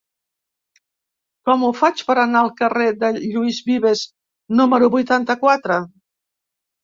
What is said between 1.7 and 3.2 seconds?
faig per anar al carrer de